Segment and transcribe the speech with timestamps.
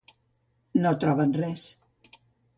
[0.85, 1.69] No troben res.